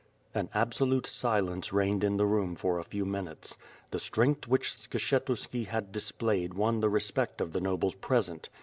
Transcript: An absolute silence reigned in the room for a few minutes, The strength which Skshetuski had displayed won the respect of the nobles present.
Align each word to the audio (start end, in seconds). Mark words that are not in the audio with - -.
An 0.33 0.49
absolute 0.55 1.05
silence 1.05 1.71
reigned 1.71 2.03
in 2.03 2.17
the 2.17 2.25
room 2.25 2.55
for 2.55 2.79
a 2.79 2.83
few 2.83 3.05
minutes, 3.05 3.55
The 3.91 3.99
strength 3.99 4.47
which 4.47 4.67
Skshetuski 4.67 5.67
had 5.67 5.91
displayed 5.91 6.55
won 6.55 6.79
the 6.79 6.89
respect 6.89 7.39
of 7.39 7.53
the 7.53 7.61
nobles 7.61 7.93
present. 7.93 8.49